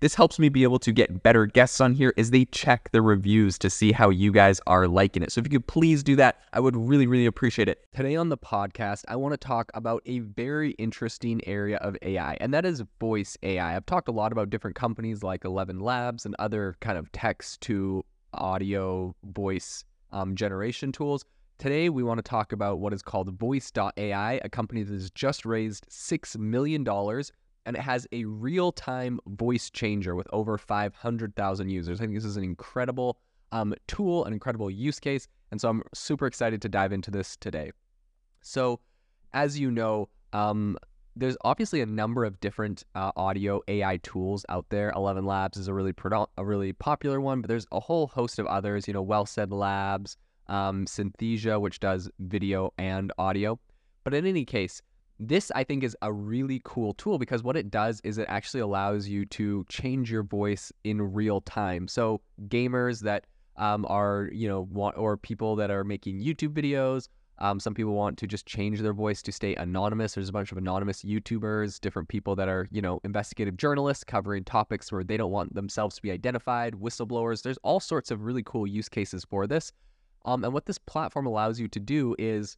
This 0.00 0.14
helps 0.14 0.38
me 0.38 0.50
be 0.50 0.62
able 0.62 0.78
to 0.80 0.92
get 0.92 1.22
better 1.22 1.46
guests 1.46 1.80
on 1.80 1.94
here 1.94 2.12
as 2.18 2.30
they 2.30 2.44
check 2.46 2.90
the 2.92 3.00
reviews 3.00 3.58
to 3.58 3.70
see 3.70 3.92
how 3.92 4.10
you 4.10 4.30
guys 4.30 4.60
are 4.66 4.86
liking 4.86 5.22
it. 5.22 5.32
So 5.32 5.40
if 5.40 5.46
you 5.46 5.58
could 5.58 5.66
please 5.66 6.02
do 6.02 6.16
that, 6.16 6.40
I 6.52 6.60
would 6.60 6.76
really, 6.76 7.06
really 7.06 7.24
appreciate 7.24 7.68
it. 7.68 7.86
Today 7.94 8.14
on 8.14 8.28
the 8.28 8.36
podcast, 8.36 9.04
I 9.08 9.16
want 9.16 9.32
to 9.32 9.38
talk 9.38 9.70
about 9.72 10.02
a 10.04 10.18
very 10.18 10.72
interesting 10.72 11.40
area 11.46 11.78
of 11.78 11.96
AI, 12.02 12.36
and 12.40 12.52
that 12.52 12.66
is 12.66 12.82
voice 13.00 13.38
AI. 13.42 13.74
I've 13.74 13.86
talked 13.86 14.08
a 14.08 14.12
lot 14.12 14.32
about 14.32 14.50
different 14.50 14.76
companies 14.76 15.22
like 15.22 15.44
Eleven 15.46 15.80
Labs 15.80 16.26
and 16.26 16.36
other 16.38 16.76
kind 16.80 16.98
of 16.98 17.10
text 17.12 17.62
to 17.62 18.04
audio 18.34 19.14
voice 19.24 19.84
um, 20.12 20.36
generation 20.36 20.92
tools. 20.92 21.24
Today, 21.58 21.88
we 21.88 22.02
want 22.02 22.18
to 22.18 22.22
talk 22.22 22.52
about 22.52 22.80
what 22.80 22.92
is 22.92 23.00
called 23.00 23.30
Voice.ai, 23.30 24.40
a 24.44 24.48
company 24.50 24.82
that 24.82 24.92
has 24.92 25.10
just 25.10 25.46
raised 25.46 25.88
$6 25.88 26.36
million 26.36 26.84
and 27.66 27.76
it 27.76 27.82
has 27.82 28.06
a 28.12 28.24
real 28.24 28.72
time 28.72 29.20
voice 29.26 29.68
changer 29.70 30.14
with 30.14 30.28
over 30.32 30.56
500,000 30.56 31.68
users. 31.68 32.00
I 32.00 32.04
think 32.04 32.14
this 32.14 32.24
is 32.24 32.36
an 32.36 32.44
incredible 32.44 33.18
um, 33.52 33.74
tool, 33.88 34.24
an 34.24 34.32
incredible 34.32 34.70
use 34.70 35.00
case. 35.00 35.28
And 35.50 35.60
so 35.60 35.68
I'm 35.68 35.82
super 35.92 36.26
excited 36.26 36.62
to 36.62 36.68
dive 36.68 36.92
into 36.92 37.10
this 37.10 37.36
today. 37.36 37.72
So, 38.40 38.80
as 39.34 39.58
you 39.58 39.70
know, 39.70 40.08
um, 40.32 40.78
there's 41.16 41.36
obviously 41.42 41.80
a 41.80 41.86
number 41.86 42.24
of 42.24 42.38
different 42.40 42.84
uh, 42.94 43.10
audio 43.16 43.60
AI 43.68 43.96
tools 43.98 44.44
out 44.48 44.66
there. 44.68 44.92
Eleven 44.94 45.24
Labs 45.24 45.56
is 45.56 45.66
a 45.66 45.74
really 45.74 45.94
a 46.36 46.44
really 46.44 46.72
popular 46.72 47.20
one, 47.20 47.40
but 47.40 47.48
there's 47.48 47.66
a 47.72 47.80
whole 47.80 48.06
host 48.06 48.38
of 48.38 48.46
others. 48.46 48.86
You 48.86 48.94
know, 48.94 49.04
WellSaid 49.04 49.50
Labs, 49.50 50.16
um, 50.48 50.84
Synthesia, 50.84 51.60
which 51.60 51.80
does 51.80 52.10
video 52.18 52.72
and 52.78 53.12
audio. 53.18 53.58
But 54.04 54.14
in 54.14 54.26
any 54.26 54.44
case, 54.44 54.82
this, 55.18 55.50
I 55.54 55.64
think, 55.64 55.82
is 55.82 55.96
a 56.02 56.12
really 56.12 56.60
cool 56.64 56.92
tool 56.94 57.18
because 57.18 57.42
what 57.42 57.56
it 57.56 57.70
does 57.70 58.00
is 58.04 58.18
it 58.18 58.26
actually 58.28 58.60
allows 58.60 59.08
you 59.08 59.24
to 59.26 59.64
change 59.68 60.10
your 60.10 60.22
voice 60.22 60.72
in 60.84 61.14
real 61.14 61.40
time. 61.40 61.88
So, 61.88 62.20
gamers 62.48 63.00
that 63.00 63.26
um, 63.56 63.86
are, 63.88 64.28
you 64.32 64.48
know, 64.48 64.62
want, 64.70 64.98
or 64.98 65.16
people 65.16 65.56
that 65.56 65.70
are 65.70 65.84
making 65.84 66.20
YouTube 66.20 66.50
videos, 66.50 67.08
um, 67.38 67.60
some 67.60 67.74
people 67.74 67.92
want 67.92 68.16
to 68.18 68.26
just 68.26 68.46
change 68.46 68.80
their 68.80 68.94
voice 68.94 69.20
to 69.22 69.32
stay 69.32 69.54
anonymous. 69.56 70.14
There's 70.14 70.28
a 70.28 70.32
bunch 70.32 70.52
of 70.52 70.58
anonymous 70.58 71.02
YouTubers, 71.02 71.80
different 71.80 72.08
people 72.08 72.34
that 72.36 72.48
are, 72.48 72.66
you 72.70 72.80
know, 72.80 73.00
investigative 73.04 73.56
journalists 73.56 74.04
covering 74.04 74.44
topics 74.44 74.90
where 74.90 75.04
they 75.04 75.16
don't 75.16 75.30
want 75.30 75.54
themselves 75.54 75.96
to 75.96 76.02
be 76.02 76.10
identified, 76.10 76.74
whistleblowers. 76.74 77.42
There's 77.42 77.58
all 77.62 77.80
sorts 77.80 78.10
of 78.10 78.22
really 78.22 78.42
cool 78.42 78.66
use 78.66 78.88
cases 78.88 79.24
for 79.24 79.46
this. 79.46 79.72
Um, 80.24 80.44
and 80.44 80.52
what 80.52 80.66
this 80.66 80.78
platform 80.78 81.26
allows 81.26 81.60
you 81.60 81.68
to 81.68 81.80
do 81.80 82.16
is 82.18 82.56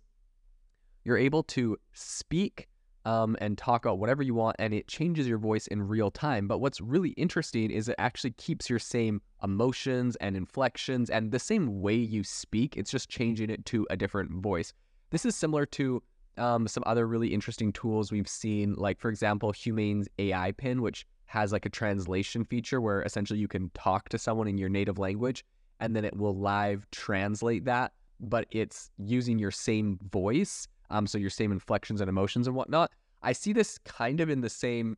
you're 1.09 1.17
able 1.17 1.43
to 1.43 1.77
speak 1.95 2.69
um, 3.07 3.35
and 3.41 3.57
talk 3.57 3.87
about 3.87 3.99
whatever 3.99 4.23
you 4.23 4.35
want, 4.35 4.57
and 4.59 4.75
it 4.75 4.87
changes 4.87 5.27
your 5.27 5.39
voice 5.39 5.67
in 5.69 5.81
real 5.83 6.11
time. 6.11 6.47
But 6.47 6.59
what's 6.59 6.83
really 6.83 7.11
interesting 7.11 7.71
is 7.71 7.89
it 7.89 7.95
actually 7.99 8.33
keeps 8.33 8.69
your 8.69 8.79
same 8.79 9.23
emotions 9.43 10.17
and 10.17 10.37
inflections 10.37 11.09
and 11.09 11.33
the 11.33 11.39
same 11.39 11.81
way 11.81 11.95
you 11.95 12.23
speak. 12.23 12.77
It's 12.77 12.91
just 12.91 13.09
changing 13.09 13.49
it 13.49 13.65
to 13.67 13.87
a 13.89 13.97
different 13.97 14.43
voice. 14.43 14.75
This 15.09 15.25
is 15.25 15.35
similar 15.35 15.65
to 15.65 16.03
um, 16.37 16.69
some 16.69 16.83
other 16.85 17.07
really 17.07 17.29
interesting 17.29 17.73
tools 17.73 18.13
we've 18.13 18.29
seen, 18.29 18.75
like, 18.75 19.01
for 19.01 19.09
example, 19.09 19.53
Humane's 19.53 20.09
AI 20.19 20.53
Pin, 20.53 20.83
which 20.83 21.07
has 21.25 21.51
like 21.51 21.65
a 21.65 21.71
translation 21.71 22.45
feature 22.45 22.81
where 22.83 23.03
essentially 23.03 23.39
you 23.39 23.49
can 23.49 23.71
talk 23.71 24.11
to 24.11 24.19
someone 24.19 24.49
in 24.49 24.59
your 24.59 24.69
native 24.69 24.99
language 24.99 25.45
and 25.81 25.97
then 25.97 26.05
it 26.05 26.17
will 26.17 26.37
live 26.37 26.87
translate 26.91 27.65
that, 27.65 27.93
but 28.21 28.47
it's 28.51 28.91
using 28.99 29.39
your 29.39 29.51
same 29.51 29.99
voice 30.11 30.69
um, 30.91 31.06
so 31.06 31.19
your 31.19 31.31
same 31.31 31.53
inflections 31.53 32.00
and 32.00 32.09
emotions 32.09 32.47
and 32.47 32.56
whatnot. 32.56 32.91
I 33.22 33.32
see 33.32 33.53
this 33.53 33.78
kind 33.78 34.21
of 34.21 34.31
in 34.31 34.41
the 34.41 34.50
same 34.50 34.97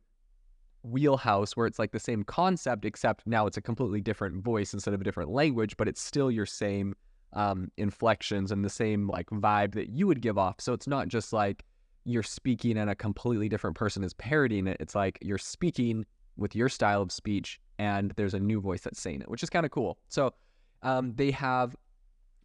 wheelhouse 0.83 1.55
where 1.55 1.67
it's 1.67 1.79
like 1.79 1.91
the 1.91 1.99
same 1.99 2.23
concept, 2.23 2.85
except 2.85 3.25
now 3.27 3.47
it's 3.47 3.57
a 3.57 3.61
completely 3.61 4.01
different 4.01 4.43
voice 4.43 4.73
instead 4.73 4.93
of 4.93 5.01
a 5.01 5.03
different 5.03 5.29
language, 5.29 5.77
but 5.77 5.87
it's 5.87 6.01
still 6.01 6.31
your 6.31 6.45
same 6.45 6.95
um, 7.33 7.71
inflections 7.77 8.51
and 8.51 8.65
the 8.65 8.69
same 8.69 9.07
like 9.07 9.27
vibe 9.27 9.73
that 9.73 9.89
you 9.89 10.07
would 10.07 10.21
give 10.21 10.37
off. 10.37 10.55
So 10.59 10.73
it's 10.73 10.87
not 10.87 11.07
just 11.07 11.33
like 11.33 11.63
you're 12.03 12.23
speaking 12.23 12.77
and 12.77 12.89
a 12.89 12.95
completely 12.95 13.47
different 13.47 13.75
person 13.75 14.03
is 14.03 14.13
parodying 14.13 14.67
it. 14.67 14.77
It's 14.79 14.95
like 14.95 15.19
you're 15.21 15.37
speaking 15.37 16.05
with 16.37 16.55
your 16.55 16.69
style 16.69 17.01
of 17.01 17.11
speech 17.11 17.59
and 17.77 18.11
there's 18.15 18.33
a 18.33 18.39
new 18.39 18.59
voice 18.59 18.81
that's 18.81 18.99
saying 18.99 19.21
it, 19.21 19.29
which 19.29 19.43
is 19.43 19.49
kind 19.49 19.65
of 19.65 19.71
cool. 19.71 19.97
So 20.09 20.33
um, 20.81 21.13
they 21.15 21.31
have 21.31 21.75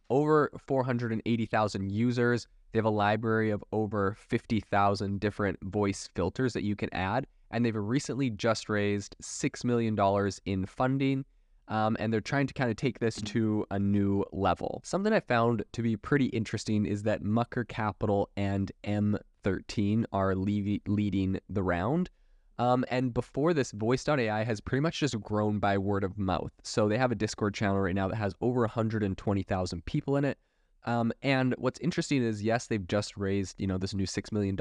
over 0.09 0.51
480,000 0.67 1.91
users. 1.91 2.47
They 2.77 2.79
have 2.79 2.85
a 2.85 2.89
library 2.91 3.49
of 3.49 3.63
over 3.71 4.15
50,000 4.19 5.19
different 5.19 5.57
voice 5.63 6.11
filters 6.13 6.53
that 6.53 6.61
you 6.61 6.75
can 6.75 6.93
add. 6.93 7.25
And 7.49 7.65
they've 7.65 7.75
recently 7.75 8.29
just 8.29 8.69
raised 8.69 9.15
$6 9.19 9.65
million 9.65 9.97
in 10.45 10.67
funding. 10.67 11.25
Um, 11.69 11.97
and 11.99 12.13
they're 12.13 12.21
trying 12.21 12.45
to 12.45 12.53
kind 12.53 12.69
of 12.69 12.75
take 12.75 12.99
this 12.99 13.15
to 13.15 13.65
a 13.71 13.79
new 13.79 14.23
level. 14.31 14.81
Something 14.85 15.11
I 15.11 15.21
found 15.21 15.63
to 15.73 15.81
be 15.81 15.97
pretty 15.97 16.27
interesting 16.27 16.85
is 16.85 17.01
that 17.01 17.23
Mucker 17.23 17.63
Capital 17.63 18.29
and 18.37 18.71
M13 18.83 20.05
are 20.13 20.35
le- 20.35 20.77
leading 20.85 21.39
the 21.49 21.63
round. 21.63 22.11
Um, 22.59 22.85
and 22.91 23.11
before 23.11 23.55
this, 23.55 23.71
Voice.ai 23.71 24.43
has 24.43 24.61
pretty 24.61 24.81
much 24.81 24.99
just 24.99 25.19
grown 25.21 25.57
by 25.57 25.79
word 25.79 26.03
of 26.03 26.19
mouth. 26.19 26.51
So 26.61 26.87
they 26.87 26.99
have 26.99 27.11
a 27.11 27.15
Discord 27.15 27.55
channel 27.55 27.79
right 27.79 27.95
now 27.95 28.07
that 28.07 28.17
has 28.17 28.35
over 28.39 28.61
120,000 28.61 29.85
people 29.85 30.15
in 30.15 30.25
it. 30.25 30.37
Um, 30.87 31.11
and 31.21 31.53
what's 31.57 31.79
interesting 31.81 32.23
is, 32.23 32.41
yes, 32.41 32.67
they've 32.67 32.87
just 32.87 33.17
raised, 33.17 33.59
you 33.59 33.67
know, 33.67 33.77
this 33.77 33.93
new 33.93 34.05
$6 34.05 34.31
million, 34.31 34.55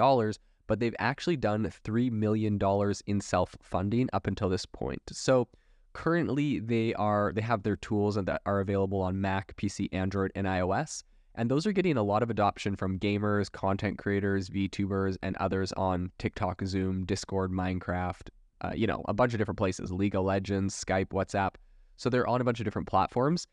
but 0.66 0.80
they've 0.80 0.94
actually 0.98 1.36
done 1.36 1.72
$3 1.84 2.10
million 2.10 2.58
in 3.06 3.20
self-funding 3.20 4.10
up 4.12 4.26
until 4.26 4.48
this 4.48 4.66
point. 4.66 5.00
So 5.12 5.46
currently 5.92 6.58
they 6.58 6.92
are, 6.94 7.32
they 7.32 7.42
have 7.42 7.62
their 7.62 7.76
tools 7.76 8.16
that 8.16 8.42
are 8.44 8.60
available 8.60 9.00
on 9.00 9.20
Mac, 9.20 9.56
PC, 9.56 9.88
Android, 9.92 10.32
and 10.34 10.48
iOS. 10.48 11.04
And 11.36 11.48
those 11.48 11.64
are 11.64 11.72
getting 11.72 11.96
a 11.96 12.02
lot 12.02 12.24
of 12.24 12.30
adoption 12.30 12.74
from 12.74 12.98
gamers, 12.98 13.52
content 13.52 13.98
creators, 13.98 14.50
VTubers, 14.50 15.16
and 15.22 15.36
others 15.36 15.72
on 15.74 16.10
TikTok, 16.18 16.60
Zoom, 16.64 17.04
Discord, 17.04 17.52
Minecraft, 17.52 18.30
uh, 18.62 18.72
you 18.74 18.88
know, 18.88 19.04
a 19.06 19.14
bunch 19.14 19.32
of 19.32 19.38
different 19.38 19.58
places, 19.58 19.92
League 19.92 20.16
of 20.16 20.24
Legends, 20.24 20.74
Skype, 20.74 21.10
WhatsApp. 21.10 21.54
So 21.98 22.10
they're 22.10 22.26
on 22.26 22.40
a 22.40 22.44
bunch 22.44 22.58
of 22.58 22.64
different 22.64 22.88
platforms. 22.88 23.46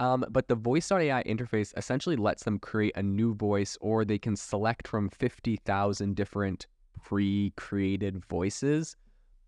Um, 0.00 0.24
but 0.30 0.48
the 0.48 0.54
voice.ai 0.54 1.22
interface 1.24 1.76
essentially 1.76 2.16
lets 2.16 2.44
them 2.44 2.58
create 2.58 2.96
a 2.96 3.02
new 3.02 3.34
voice, 3.34 3.76
or 3.80 4.04
they 4.04 4.18
can 4.18 4.36
select 4.36 4.86
from 4.86 5.08
50,000 5.08 6.14
different 6.14 6.66
pre 7.02 7.52
created 7.56 8.24
voices, 8.26 8.96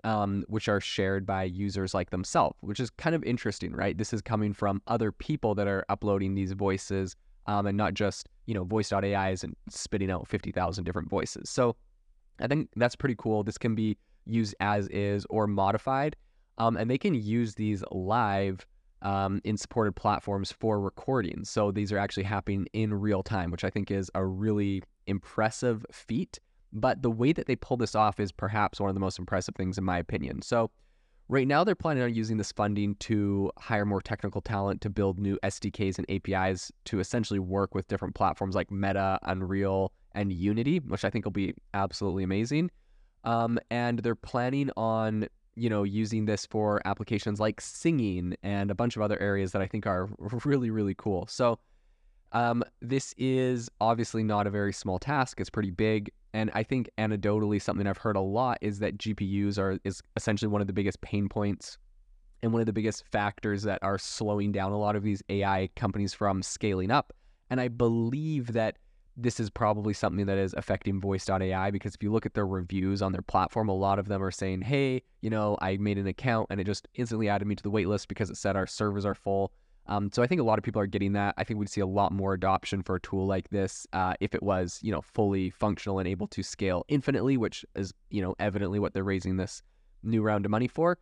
um, 0.02 0.44
which 0.48 0.68
are 0.68 0.80
shared 0.80 1.24
by 1.24 1.44
users 1.44 1.94
like 1.94 2.10
themselves, 2.10 2.56
which 2.60 2.80
is 2.80 2.90
kind 2.90 3.14
of 3.14 3.22
interesting, 3.24 3.72
right? 3.72 3.96
This 3.96 4.12
is 4.12 4.22
coming 4.22 4.52
from 4.52 4.82
other 4.86 5.12
people 5.12 5.54
that 5.54 5.68
are 5.68 5.84
uploading 5.88 6.34
these 6.34 6.52
voices 6.52 7.16
um, 7.46 7.66
and 7.66 7.76
not 7.76 7.94
just, 7.94 8.28
you 8.46 8.54
know, 8.54 8.64
voice.ai 8.64 9.30
isn't 9.30 9.56
spitting 9.68 10.10
out 10.10 10.26
50,000 10.26 10.84
different 10.84 11.08
voices. 11.08 11.48
So 11.48 11.76
I 12.40 12.46
think 12.46 12.70
that's 12.76 12.96
pretty 12.96 13.16
cool. 13.18 13.42
This 13.42 13.58
can 13.58 13.74
be 13.74 13.96
used 14.26 14.54
as 14.60 14.88
is 14.88 15.26
or 15.30 15.46
modified. 15.46 16.16
Um, 16.58 16.76
and 16.76 16.90
they 16.90 16.98
can 16.98 17.14
use 17.14 17.54
these 17.54 17.82
live 17.90 18.66
um, 19.02 19.40
in 19.44 19.56
supported 19.56 19.96
platforms 19.96 20.52
for 20.52 20.80
recordings. 20.80 21.50
So 21.50 21.70
these 21.70 21.92
are 21.92 21.98
actually 21.98 22.24
happening 22.24 22.66
in 22.72 22.94
real 22.94 23.22
time, 23.22 23.50
which 23.50 23.64
I 23.64 23.70
think 23.70 23.90
is 23.90 24.10
a 24.14 24.24
really 24.24 24.82
impressive 25.06 25.84
feat. 25.92 26.38
But 26.72 27.02
the 27.02 27.10
way 27.10 27.32
that 27.32 27.46
they 27.46 27.56
pull 27.56 27.76
this 27.76 27.94
off 27.94 28.20
is 28.20 28.30
perhaps 28.30 28.80
one 28.80 28.88
of 28.88 28.94
the 28.94 29.00
most 29.00 29.18
impressive 29.18 29.56
things, 29.56 29.76
in 29.76 29.84
my 29.84 29.98
opinion. 29.98 30.42
So, 30.42 30.70
right 31.28 31.48
now, 31.48 31.64
they're 31.64 31.74
planning 31.74 32.04
on 32.04 32.14
using 32.14 32.36
this 32.36 32.52
funding 32.52 32.94
to 32.96 33.50
hire 33.58 33.84
more 33.84 34.00
technical 34.00 34.40
talent 34.40 34.80
to 34.82 34.90
build 34.90 35.18
new 35.18 35.36
SDKs 35.42 35.98
and 35.98 36.08
APIs 36.08 36.70
to 36.84 37.00
essentially 37.00 37.40
work 37.40 37.74
with 37.74 37.88
different 37.88 38.14
platforms 38.14 38.54
like 38.54 38.70
Meta, 38.70 39.18
Unreal, 39.22 39.92
and 40.12 40.32
Unity, 40.32 40.78
which 40.78 41.04
I 41.04 41.10
think 41.10 41.24
will 41.24 41.32
be 41.32 41.54
absolutely 41.74 42.22
amazing. 42.22 42.70
Um, 43.24 43.58
and 43.70 43.98
they're 43.98 44.14
planning 44.14 44.70
on 44.76 45.26
you 45.56 45.68
know 45.68 45.82
using 45.82 46.24
this 46.24 46.46
for 46.46 46.80
applications 46.84 47.40
like 47.40 47.60
singing 47.60 48.36
and 48.42 48.70
a 48.70 48.74
bunch 48.74 48.96
of 48.96 49.02
other 49.02 49.18
areas 49.20 49.52
that 49.52 49.62
I 49.62 49.66
think 49.66 49.86
are 49.86 50.08
really 50.44 50.70
really 50.70 50.94
cool. 50.94 51.26
So 51.28 51.58
um, 52.32 52.62
this 52.80 53.14
is 53.18 53.68
obviously 53.80 54.22
not 54.22 54.46
a 54.46 54.50
very 54.50 54.72
small 54.72 54.98
task. 54.98 55.40
It's 55.40 55.50
pretty 55.50 55.70
big. 55.70 56.12
And 56.32 56.50
I 56.54 56.62
think 56.62 56.88
anecdotally, 56.96 57.60
something 57.60 57.86
I've 57.86 57.98
heard 57.98 58.16
a 58.16 58.20
lot 58.20 58.58
is 58.60 58.78
that 58.78 58.98
GPUs 58.98 59.58
are 59.58 59.78
is 59.84 60.00
essentially 60.16 60.48
one 60.48 60.60
of 60.60 60.68
the 60.68 60.72
biggest 60.72 61.00
pain 61.00 61.28
points 61.28 61.76
and 62.42 62.52
one 62.52 62.60
of 62.60 62.66
the 62.66 62.72
biggest 62.72 63.04
factors 63.10 63.62
that 63.64 63.80
are 63.82 63.98
slowing 63.98 64.52
down 64.52 64.72
a 64.72 64.78
lot 64.78 64.96
of 64.96 65.02
these 65.02 65.22
AI 65.28 65.68
companies 65.76 66.14
from 66.14 66.42
scaling 66.42 66.90
up. 66.90 67.12
And 67.50 67.60
I 67.60 67.68
believe 67.68 68.52
that 68.52 68.76
this 69.22 69.40
is 69.40 69.50
probably 69.50 69.92
something 69.92 70.26
that 70.26 70.38
is 70.38 70.54
affecting 70.54 71.00
voice.ai 71.00 71.70
because 71.70 71.94
if 71.94 72.02
you 72.02 72.12
look 72.12 72.26
at 72.26 72.34
their 72.34 72.46
reviews 72.46 73.02
on 73.02 73.12
their 73.12 73.22
platform, 73.22 73.68
a 73.68 73.74
lot 73.74 73.98
of 73.98 74.08
them 74.08 74.22
are 74.22 74.30
saying, 74.30 74.62
hey, 74.62 75.02
you 75.20 75.30
know, 75.30 75.56
I 75.60 75.76
made 75.76 75.98
an 75.98 76.06
account 76.06 76.48
and 76.50 76.60
it 76.60 76.64
just 76.64 76.88
instantly 76.94 77.28
added 77.28 77.46
me 77.46 77.54
to 77.54 77.62
the 77.62 77.70
waitlist 77.70 78.08
because 78.08 78.30
it 78.30 78.36
said 78.36 78.56
our 78.56 78.66
servers 78.66 79.04
are 79.04 79.14
full. 79.14 79.52
Um, 79.86 80.10
so 80.12 80.22
I 80.22 80.26
think 80.26 80.40
a 80.40 80.44
lot 80.44 80.58
of 80.58 80.64
people 80.64 80.80
are 80.80 80.86
getting 80.86 81.12
that. 81.14 81.34
I 81.36 81.44
think 81.44 81.58
we'd 81.58 81.68
see 81.68 81.80
a 81.80 81.86
lot 81.86 82.12
more 82.12 82.32
adoption 82.34 82.82
for 82.82 82.96
a 82.96 83.00
tool 83.00 83.26
like 83.26 83.48
this 83.50 83.86
uh, 83.92 84.14
if 84.20 84.34
it 84.34 84.42
was, 84.42 84.78
you 84.82 84.92
know, 84.92 85.00
fully 85.00 85.50
functional 85.50 85.98
and 85.98 86.06
able 86.06 86.28
to 86.28 86.42
scale 86.42 86.84
infinitely, 86.88 87.36
which 87.36 87.64
is, 87.74 87.92
you 88.10 88.22
know, 88.22 88.34
evidently 88.38 88.78
what 88.78 88.94
they're 88.94 89.04
raising 89.04 89.36
this 89.36 89.62
new 90.02 90.22
round 90.22 90.44
of 90.44 90.50
money 90.50 90.68
for. 90.68 90.98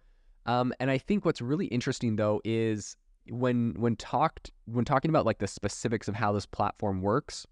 Um, 0.47 0.73
and 0.81 0.91
I 0.91 0.99
think 0.99 1.25
what's 1.25 1.43
really 1.43 1.67
interesting 1.67 2.17
though 2.17 2.41
is 2.45 2.97
when 3.31 3.75
when 3.77 3.97
talked 3.97 4.51
when 4.65 4.87
talking 4.87 5.11
about 5.11 5.27
like 5.27 5.39
the 5.39 5.47
specifics 5.47 6.09
of 6.09 6.15
how 6.15 6.33
this 6.33 6.47
platform 6.47 7.03
works, 7.03 7.47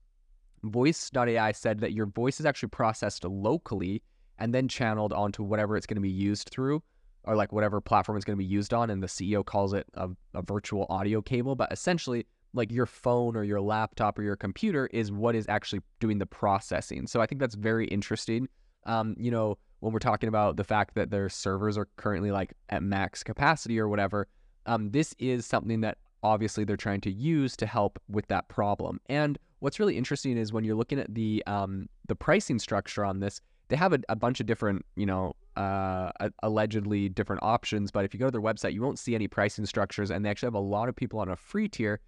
Voice.ai 0.63 1.53
said 1.53 1.81
that 1.81 1.93
your 1.93 2.07
voice 2.07 2.41
is 2.41 2.47
actually 2.47 2.71
processed 2.71 3.25
locally 3.25 4.03
and 4.39 4.55
then 4.55 4.69
channeled 4.69 5.13
onto 5.13 5.43
whatever 5.43 5.77
it's 5.77 5.87
going 5.87 5.97
to 5.97 6.03
be 6.03 6.11
used 6.11 6.49
through 6.51 6.83
or 7.25 7.37
like 7.37 7.53
whatever 7.53 7.81
platform 7.81 8.17
it's 8.17 8.25
going 8.25 8.37
to 8.37 8.43
be 8.43 8.45
used 8.45 8.73
on. 8.73 8.91
And 8.91 9.03
the 9.03 9.07
CEO 9.07 9.45
calls 9.45 9.73
it 9.73 9.87
a, 9.95 10.09
a 10.35 10.43
virtual 10.43 10.87
audio 10.89 11.21
cable. 11.21 11.57
But 11.57 11.73
essentially, 11.73 12.27
like 12.53 12.71
your 12.73 12.87
phone 12.87 13.37
or 13.37 13.45
your 13.45 13.61
laptop 13.61 14.19
or 14.19 14.23
your 14.23 14.37
computer 14.37 14.87
is 14.93 15.13
what 15.13 15.35
is 15.35 15.47
actually 15.49 15.83
doing 16.01 16.19
the 16.19 16.27
processing. 16.27 17.07
So 17.07 17.21
I 17.21 17.27
think 17.27 17.41
that's 17.41 17.55
very 17.55 17.87
interesting. 17.87 18.49
Um, 18.85 19.15
you 19.19 19.31
know, 19.31 19.59
when 19.81 19.93
we're 19.93 19.99
talking 19.99 20.29
about 20.29 20.57
the 20.57 20.65
fact 20.65 20.95
that 20.95 21.11
their 21.11 21.29
servers 21.29 21.77
are 21.77 21.89
currently 21.97 22.31
like 22.31 22.55
at 22.71 22.83
max 22.83 23.23
capacity 23.23 23.79
or 23.79 23.89
whatever, 23.89 24.27
um, 24.65 24.91
this 24.91 25.15
is 25.19 25.45
something 25.45 25.83
that 25.83 25.99
obviously 26.23 26.65
they're 26.65 26.77
trying 26.77 27.01
to 27.03 27.11
use 27.11 27.57
to 27.57 27.67
help 27.67 28.01
with 28.09 28.27
that 28.29 28.49
problem. 28.49 29.01
And 29.07 29.39
what's 29.61 29.79
really 29.79 29.97
interesting 29.97 30.37
is 30.37 30.53
when 30.53 30.65
you're 30.65 30.77
looking 30.77 30.99
at 30.99 31.15
the 31.15 31.43
um, 31.47 31.89
the 32.09 32.15
pricing 32.15 32.59
structure 32.59 33.05
on 33.05 33.21
this, 33.21 33.41
they 33.69 33.77
have 33.77 33.93
a, 33.93 34.01
a 34.09 34.17
bunch 34.17 34.41
of 34.41 34.47
different, 34.47 34.85
you 34.97 35.07
know, 35.07 35.35
uh, 35.57 36.11
allegedly 36.43 37.09
different 37.09 37.43
options. 37.43 37.91
But 37.91 38.05
if 38.05 38.15
you 38.15 38.21
go 38.21 38.27
to 38.27 38.31
their 38.31 38.41
website, 38.41 38.73
you 38.73 38.83
won't 38.83 38.99
see 38.99 39.15
any 39.15 39.29
pricing 39.29 39.67
structures, 39.67 40.11
and 40.11 40.25
they 40.25 40.31
actually 40.31 40.49
have 40.49 40.55
a 40.55 40.59
lot 40.59 40.89
of 40.89 40.97
people 40.97 41.19
on 41.21 41.29
a 41.29 41.37
free 41.37 41.69
tier. 41.69 42.01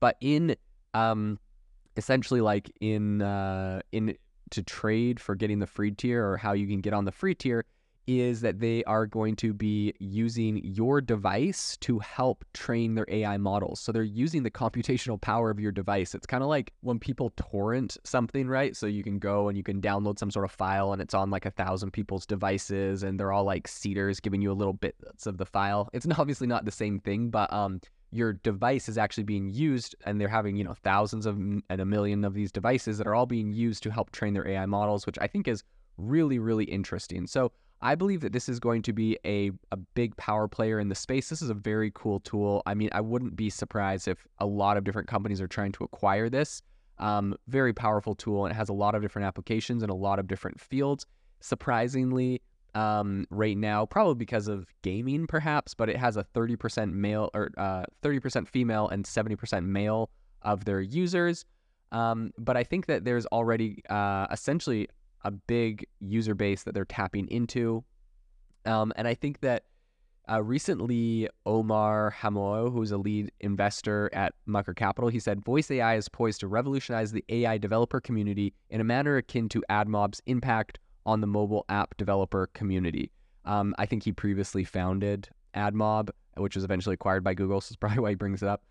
But 0.00 0.16
in 0.20 0.56
um, 0.94 1.38
essentially 1.96 2.40
like 2.40 2.70
in 2.80 3.22
uh, 3.22 3.80
in 3.92 4.16
to 4.50 4.62
trade 4.62 5.18
for 5.18 5.34
getting 5.34 5.58
the 5.58 5.66
free 5.66 5.90
tier 5.90 6.28
or 6.28 6.36
how 6.36 6.52
you 6.52 6.66
can 6.66 6.80
get 6.80 6.92
on 6.92 7.04
the 7.04 7.12
free 7.12 7.34
tier, 7.34 7.64
is 8.06 8.40
that 8.40 8.58
they 8.58 8.82
are 8.84 9.06
going 9.06 9.36
to 9.36 9.52
be 9.52 9.94
using 9.98 10.60
your 10.64 11.00
device 11.00 11.76
to 11.78 11.98
help 12.00 12.44
train 12.52 12.94
their 12.94 13.06
AI 13.08 13.36
models. 13.36 13.80
So 13.80 13.92
they're 13.92 14.02
using 14.02 14.42
the 14.42 14.50
computational 14.50 15.20
power 15.20 15.50
of 15.50 15.60
your 15.60 15.72
device. 15.72 16.14
It's 16.14 16.26
kind 16.26 16.42
of 16.42 16.48
like 16.48 16.72
when 16.80 16.98
people 16.98 17.32
torrent 17.36 17.96
something, 18.04 18.48
right? 18.48 18.76
So 18.76 18.86
you 18.86 19.02
can 19.02 19.18
go 19.18 19.48
and 19.48 19.56
you 19.56 19.62
can 19.62 19.80
download 19.80 20.18
some 20.18 20.30
sort 20.30 20.44
of 20.44 20.50
file 20.50 20.92
and 20.92 21.00
it's 21.00 21.14
on 21.14 21.30
like 21.30 21.46
a 21.46 21.50
thousand 21.50 21.92
people's 21.92 22.26
devices 22.26 23.02
and 23.02 23.18
they're 23.18 23.32
all 23.32 23.44
like 23.44 23.68
seeders 23.68 24.20
giving 24.20 24.42
you 24.42 24.50
a 24.50 24.54
little 24.54 24.72
bits 24.72 25.26
of 25.26 25.38
the 25.38 25.46
file. 25.46 25.88
It's 25.92 26.06
obviously 26.18 26.46
not 26.46 26.64
the 26.64 26.72
same 26.72 26.98
thing, 26.98 27.30
but 27.30 27.52
um 27.52 27.80
your 28.14 28.34
device 28.34 28.90
is 28.90 28.98
actually 28.98 29.24
being 29.24 29.48
used 29.48 29.96
and 30.04 30.20
they're 30.20 30.28
having 30.28 30.54
you 30.54 30.64
know 30.64 30.74
thousands 30.84 31.24
of 31.24 31.36
and 31.36 31.62
a 31.80 31.84
million 31.84 32.24
of 32.24 32.34
these 32.34 32.52
devices 32.52 32.98
that 32.98 33.06
are 33.06 33.14
all 33.14 33.26
being 33.26 33.52
used 33.52 33.82
to 33.82 33.90
help 33.90 34.10
train 34.10 34.34
their 34.34 34.46
ai 34.46 34.66
models 34.66 35.06
which 35.06 35.18
i 35.20 35.26
think 35.26 35.48
is 35.48 35.64
really 35.96 36.38
really 36.38 36.64
interesting 36.64 37.26
so 37.26 37.50
I 37.82 37.96
believe 37.96 38.20
that 38.20 38.32
this 38.32 38.48
is 38.48 38.60
going 38.60 38.82
to 38.82 38.92
be 38.92 39.18
a, 39.24 39.50
a 39.72 39.76
big 39.76 40.16
power 40.16 40.46
player 40.46 40.78
in 40.78 40.88
the 40.88 40.94
space. 40.94 41.28
This 41.28 41.42
is 41.42 41.50
a 41.50 41.54
very 41.54 41.90
cool 41.94 42.20
tool. 42.20 42.62
I 42.64 42.74
mean, 42.74 42.90
I 42.92 43.00
wouldn't 43.00 43.34
be 43.34 43.50
surprised 43.50 44.06
if 44.06 44.24
a 44.38 44.46
lot 44.46 44.76
of 44.76 44.84
different 44.84 45.08
companies 45.08 45.40
are 45.40 45.48
trying 45.48 45.72
to 45.72 45.84
acquire 45.84 46.28
this. 46.28 46.62
Um, 46.98 47.34
very 47.48 47.72
powerful 47.72 48.14
tool, 48.14 48.46
and 48.46 48.52
it 48.52 48.56
has 48.56 48.68
a 48.68 48.72
lot 48.72 48.94
of 48.94 49.02
different 49.02 49.26
applications 49.26 49.82
in 49.82 49.90
a 49.90 49.94
lot 49.94 50.20
of 50.20 50.28
different 50.28 50.60
fields. 50.60 51.06
Surprisingly, 51.40 52.40
um, 52.76 53.26
right 53.30 53.56
now, 53.56 53.84
probably 53.84 54.14
because 54.14 54.46
of 54.46 54.72
gaming, 54.82 55.26
perhaps, 55.26 55.74
but 55.74 55.88
it 55.88 55.96
has 55.96 56.16
a 56.16 56.24
30% 56.34 56.92
male 56.92 57.30
or 57.34 57.50
uh, 57.56 57.82
30% 58.02 58.46
female 58.46 58.88
and 58.88 59.04
70% 59.04 59.64
male 59.64 60.10
of 60.42 60.64
their 60.64 60.80
users. 60.80 61.44
Um, 61.90 62.32
but 62.38 62.56
I 62.56 62.62
think 62.62 62.86
that 62.86 63.04
there's 63.04 63.26
already 63.26 63.82
uh, 63.90 64.28
essentially 64.30 64.88
a 65.24 65.30
big 65.30 65.86
user 66.00 66.34
base 66.34 66.62
that 66.64 66.74
they're 66.74 66.84
tapping 66.84 67.28
into. 67.28 67.84
Um, 68.64 68.92
and 68.96 69.08
I 69.08 69.14
think 69.14 69.40
that 69.40 69.64
uh, 70.30 70.42
recently, 70.42 71.28
Omar 71.46 72.14
Hamoui, 72.20 72.72
who's 72.72 72.92
a 72.92 72.96
lead 72.96 73.32
investor 73.40 74.08
at 74.12 74.34
Mucker 74.46 74.72
Capital, 74.72 75.10
he 75.10 75.18
said 75.18 75.44
Voice 75.44 75.70
AI 75.70 75.96
is 75.96 76.08
poised 76.08 76.40
to 76.40 76.48
revolutionize 76.48 77.10
the 77.10 77.24
AI 77.28 77.58
developer 77.58 78.00
community 78.00 78.54
in 78.70 78.80
a 78.80 78.84
manner 78.84 79.16
akin 79.16 79.48
to 79.48 79.64
AdMob's 79.68 80.22
impact 80.26 80.78
on 81.04 81.20
the 81.20 81.26
mobile 81.26 81.64
app 81.68 81.96
developer 81.96 82.48
community. 82.54 83.10
Um, 83.44 83.74
I 83.78 83.86
think 83.86 84.04
he 84.04 84.12
previously 84.12 84.62
founded 84.62 85.28
AdMob, 85.54 86.10
which 86.36 86.54
was 86.54 86.64
eventually 86.64 86.94
acquired 86.94 87.24
by 87.24 87.34
Google, 87.34 87.60
so 87.60 87.72
that's 87.72 87.76
probably 87.76 87.98
why 87.98 88.10
he 88.10 88.14
brings 88.14 88.42
it 88.42 88.48
up. 88.48 88.62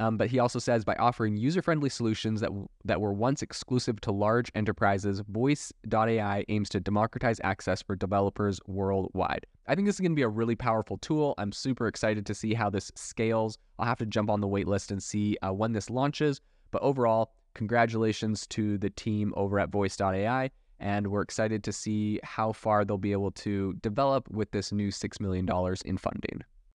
Um, 0.00 0.16
but 0.16 0.30
he 0.30 0.38
also 0.38 0.58
says 0.58 0.84
by 0.84 0.94
offering 0.94 1.36
user-friendly 1.36 1.90
solutions 1.90 2.40
that 2.40 2.50
that 2.84 3.00
were 3.00 3.12
once 3.12 3.42
exclusive 3.42 4.00
to 4.02 4.12
large 4.12 4.50
enterprises, 4.54 5.20
Voice.ai 5.28 6.44
aims 6.48 6.68
to 6.68 6.80
democratize 6.80 7.40
access 7.42 7.82
for 7.82 7.96
developers 7.96 8.60
worldwide. 8.66 9.46
I 9.66 9.74
think 9.74 9.86
this 9.86 9.96
is 9.96 10.00
going 10.00 10.12
to 10.12 10.16
be 10.16 10.22
a 10.22 10.28
really 10.28 10.54
powerful 10.54 10.98
tool. 10.98 11.34
I'm 11.36 11.52
super 11.52 11.88
excited 11.88 12.24
to 12.26 12.34
see 12.34 12.54
how 12.54 12.70
this 12.70 12.92
scales. 12.94 13.58
I'll 13.78 13.86
have 13.86 13.98
to 13.98 14.06
jump 14.06 14.30
on 14.30 14.40
the 14.40 14.48
waitlist 14.48 14.90
and 14.90 15.02
see 15.02 15.36
uh, 15.42 15.52
when 15.52 15.72
this 15.72 15.90
launches. 15.90 16.40
But 16.70 16.82
overall, 16.82 17.32
congratulations 17.54 18.46
to 18.48 18.78
the 18.78 18.90
team 18.90 19.32
over 19.36 19.58
at 19.58 19.70
Voice.ai, 19.70 20.50
and 20.80 21.06
we're 21.08 21.22
excited 21.22 21.64
to 21.64 21.72
see 21.72 22.20
how 22.22 22.52
far 22.52 22.84
they'll 22.84 22.98
be 22.98 23.12
able 23.12 23.32
to 23.32 23.74
develop 23.82 24.28
with 24.30 24.50
this 24.52 24.70
new 24.70 24.88
$6 24.88 25.20
million 25.20 25.48
in 25.84 25.98
funding. 25.98 26.42